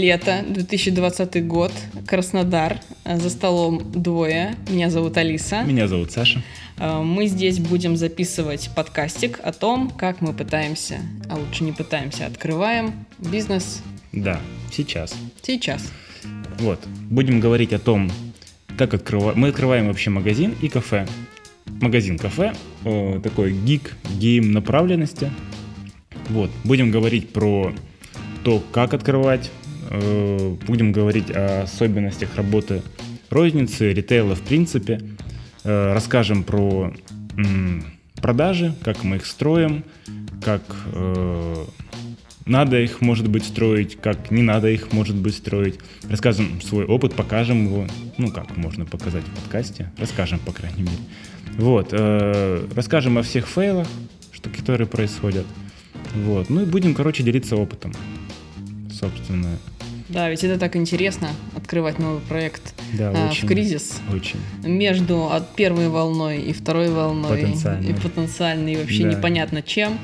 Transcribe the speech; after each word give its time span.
Лето, 0.00 0.44
2020 0.48 1.46
год, 1.46 1.72
Краснодар. 2.06 2.80
За 3.04 3.30
столом 3.30 3.90
двое. 3.92 4.54
Меня 4.68 4.90
зовут 4.90 5.16
Алиса. 5.16 5.62
Меня 5.62 5.88
зовут 5.88 6.10
Саша. 6.12 6.42
Э, 6.76 7.00
Мы 7.02 7.26
здесь 7.28 7.58
будем 7.58 7.96
записывать 7.96 8.68
подкастик 8.76 9.40
о 9.42 9.52
том, 9.52 9.90
как 9.90 10.20
мы 10.20 10.32
пытаемся, 10.34 11.00
а 11.30 11.36
лучше 11.36 11.64
не 11.64 11.72
пытаемся, 11.72 12.26
открываем 12.26 13.06
бизнес 13.18 13.82
Да, 14.12 14.38
сейчас. 14.70 15.14
сейчас. 15.42 15.90
Вот. 16.58 16.80
Будем 17.10 17.40
говорить 17.40 17.72
о 17.72 17.78
том, 17.78 18.10
как 18.76 18.92
открываем. 18.92 19.38
Мы 19.38 19.48
открываем 19.48 19.86
вообще 19.86 20.10
магазин 20.10 20.54
и 20.60 20.68
кафе. 20.68 21.06
Магазин-кафе, 21.80 22.52
э, 22.84 23.20
такой 23.22 23.52
гик, 23.52 23.96
гейм 24.18 24.52
направленности. 24.52 25.30
Вот. 26.28 26.50
Будем 26.64 26.90
говорить 26.90 27.30
про 27.32 27.72
то, 28.44 28.62
как 28.72 28.92
открывать. 28.94 29.50
Э, 29.90 30.56
Будем 30.66 30.92
говорить 30.92 31.30
о 31.30 31.62
особенностях 31.62 32.36
работы 32.36 32.82
розницы, 33.30 33.92
ритейла 33.92 34.34
в 34.34 34.42
принципе. 34.42 35.00
Э, 35.64 35.92
Расскажем 35.94 36.44
про 36.44 36.92
продажи, 38.22 38.74
как 38.82 39.04
мы 39.04 39.16
их 39.16 39.26
строим, 39.26 39.84
как 40.42 40.62
э, 40.92 41.64
надо 42.46 42.80
их, 42.80 43.00
может 43.00 43.28
быть, 43.28 43.44
строить, 43.44 43.96
как 44.00 44.30
не 44.30 44.42
надо 44.42 44.70
их, 44.70 44.92
может 44.92 45.16
быть, 45.16 45.34
строить. 45.34 45.78
Расскажем 46.08 46.60
свой 46.62 46.86
опыт, 46.86 47.14
покажем 47.14 47.66
его. 47.66 47.86
Ну, 48.16 48.30
как 48.30 48.56
можно 48.56 48.86
показать 48.86 49.24
в 49.24 49.42
подкасте. 49.42 49.92
Расскажем, 49.98 50.38
по 50.38 50.52
крайней 50.52 50.82
мере. 50.82 50.96
Вот. 51.58 51.92
расскажем 52.74 53.18
о 53.18 53.22
всех 53.22 53.46
фейлах, 53.46 53.88
что, 54.32 54.50
которые 54.50 54.86
происходят. 54.86 55.46
Вот. 56.14 56.48
Ну 56.50 56.62
и 56.62 56.64
будем, 56.64 56.94
короче, 56.94 57.22
делиться 57.22 57.56
опытом. 57.56 57.92
Собственно. 58.90 59.58
Да, 60.08 60.30
ведь 60.30 60.44
это 60.44 60.58
так 60.58 60.76
интересно, 60.76 61.28
открывать 61.56 61.98
новый 61.98 62.20
проект 62.20 62.74
Да, 62.96 63.10
а, 63.14 63.28
очень. 63.30 63.44
в 63.44 63.48
кризис. 63.48 64.00
Очень. 64.12 64.38
Между 64.62 65.30
от 65.30 65.54
первой 65.56 65.88
волной 65.88 66.38
и 66.42 66.52
второй 66.52 66.90
волной. 66.90 67.40
Потенциальной. 67.42 67.90
И 67.90 67.94
потенциальной, 67.94 68.72
и 68.74 68.76
вообще 68.76 69.02
Да. 69.02 69.16
непонятно 69.16 69.62
чем. 69.62 69.98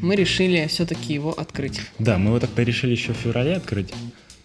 Мы 0.00 0.16
решили 0.16 0.66
все-таки 0.68 1.12
его 1.12 1.32
открыть. 1.32 1.80
Да, 1.98 2.18
мы 2.18 2.28
его 2.30 2.40
так-то 2.40 2.62
решили 2.62 2.92
еще 2.92 3.12
в 3.12 3.16
феврале 3.16 3.54
открыть. 3.54 3.92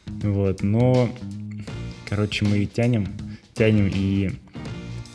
Вот, 0.07 0.63
но, 0.63 1.09
короче, 2.09 2.43
мы 2.43 2.65
тянем, 2.65 3.07
тянем, 3.53 3.89
и 3.93 4.31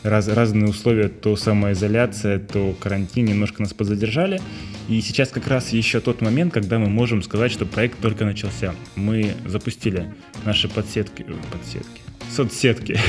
раз, 0.03 0.27
разные 0.27 0.69
условия, 0.69 1.07
то 1.09 1.35
самоизоляция, 1.35 2.39
то 2.39 2.75
карантин 2.79 3.25
немножко 3.25 3.61
нас 3.61 3.73
подзадержали. 3.73 4.41
И 4.87 5.01
сейчас 5.01 5.29
как 5.29 5.47
раз 5.47 5.69
еще 5.69 5.99
тот 5.99 6.21
момент, 6.21 6.53
когда 6.53 6.79
мы 6.79 6.89
можем 6.89 7.21
сказать, 7.21 7.51
что 7.51 7.65
проект 7.65 7.99
только 7.99 8.25
начался. 8.25 8.73
Мы 8.95 9.33
запустили 9.45 10.13
наши 10.45 10.67
подсетки, 10.67 11.25
э, 11.27 11.33
подсетки, 11.51 12.01
соцсетки 12.31 12.99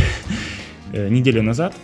э, 0.93 1.09
неделю 1.09 1.43
назад, 1.43 1.75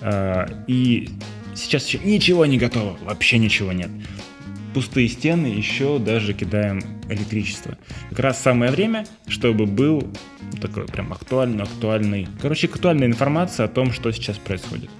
а, 0.00 0.48
и 0.66 1.08
сейчас 1.54 1.86
еще 1.86 1.98
ничего 1.98 2.46
не 2.46 2.58
готово, 2.58 2.98
вообще 3.02 3.38
ничего 3.38 3.72
нет 3.72 3.90
пустые 4.74 5.08
стены, 5.08 5.46
еще 5.46 5.98
даже 5.98 6.34
кидаем 6.34 6.82
электричество. 7.08 7.78
Как 8.10 8.18
раз 8.18 8.40
самое 8.40 8.70
время, 8.70 9.06
чтобы 9.28 9.66
был 9.66 10.06
такой 10.60 10.86
прям 10.86 11.12
актуальный, 11.12 11.62
актуальный, 11.62 12.28
короче, 12.42 12.66
актуальная 12.66 13.06
информация 13.06 13.66
о 13.66 13.68
том, 13.68 13.92
что 13.92 14.10
сейчас 14.12 14.36
происходит. 14.36 14.90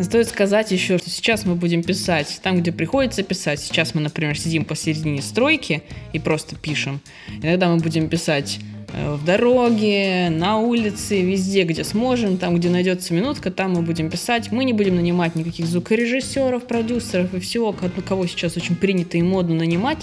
Стоит 0.00 0.28
сказать 0.28 0.70
еще, 0.70 0.96
что 0.96 1.10
сейчас 1.10 1.44
мы 1.44 1.54
будем 1.54 1.82
писать 1.82 2.40
там, 2.42 2.60
где 2.60 2.72
приходится 2.72 3.22
писать. 3.22 3.60
Сейчас 3.60 3.94
мы, 3.94 4.00
например, 4.00 4.38
сидим 4.38 4.64
посередине 4.64 5.20
стройки 5.20 5.82
и 6.14 6.18
просто 6.18 6.56
пишем. 6.56 7.00
Иногда 7.42 7.68
мы 7.68 7.76
будем 7.76 8.08
писать 8.08 8.60
в 8.92 9.24
дороге, 9.24 10.28
на 10.30 10.58
улице, 10.58 11.20
везде, 11.22 11.64
где 11.64 11.84
сможем, 11.84 12.36
там, 12.38 12.56
где 12.56 12.70
найдется 12.70 13.14
минутка, 13.14 13.50
там 13.50 13.72
мы 13.72 13.82
будем 13.82 14.10
писать. 14.10 14.50
Мы 14.52 14.64
не 14.64 14.72
будем 14.72 14.96
нанимать 14.96 15.34
никаких 15.36 15.66
звукорежиссеров, 15.66 16.66
продюсеров 16.66 17.34
и 17.34 17.40
всего, 17.40 17.74
ну, 17.80 18.02
кого 18.02 18.26
сейчас 18.26 18.56
очень 18.56 18.76
принято 18.76 19.18
и 19.18 19.22
модно 19.22 19.54
нанимать. 19.54 19.98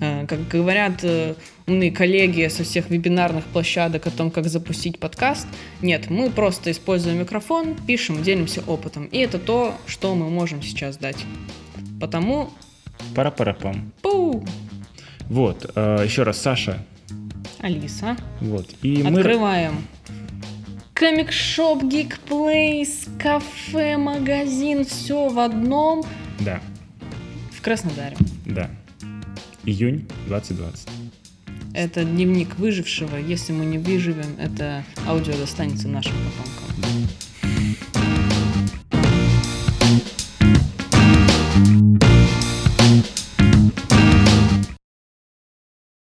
Э, 0.00 0.26
Как 0.26 0.48
говорят 0.48 1.00
э, 1.02 1.34
умные 1.66 1.92
коллеги 1.92 2.48
со 2.48 2.64
всех 2.64 2.90
вебинарных 2.90 3.44
площадок 3.44 4.06
о 4.06 4.10
том, 4.10 4.30
как 4.30 4.48
запустить 4.48 4.98
подкаст. 4.98 5.46
Нет, 5.82 6.10
мы 6.10 6.30
просто 6.30 6.70
используем 6.70 7.18
микрофон, 7.18 7.76
пишем, 7.86 8.22
делимся 8.22 8.62
опытом. 8.66 9.06
И 9.06 9.18
это 9.18 9.38
то, 9.38 9.74
что 9.86 10.14
мы 10.14 10.28
можем 10.30 10.62
сейчас 10.62 10.96
дать. 10.96 11.18
Потому, 12.00 12.50
Пара-парапам. 13.14 13.92
пу, 14.02 14.44
Вот, 15.28 15.70
э, 15.74 16.02
еще 16.04 16.22
раз, 16.22 16.38
Саша. 16.38 16.84
Алиса, 17.60 18.16
Вот. 18.40 18.66
И 18.82 19.02
мы... 19.02 19.18
открываем. 19.18 19.84
Комик-шоп, 20.94 21.82
гик-плейс, 21.84 23.06
кафе, 23.18 23.96
магазин, 23.96 24.84
все 24.84 25.28
в 25.28 25.38
одном 25.38 26.02
Да, 26.40 26.60
в 27.52 27.62
Краснодаре. 27.62 28.16
да. 28.44 28.70
Июнь 29.64 30.06
2020. 30.26 30.88
Это 31.74 32.04
дневник 32.04 32.56
выжившего. 32.58 33.16
Если 33.16 33.52
мы 33.52 33.64
не 33.64 33.78
выживем, 33.78 34.36
это 34.38 34.82
аудио 35.06 35.34
достанется 35.36 35.86
нашим 35.88 36.12
потомкам. 36.12 37.08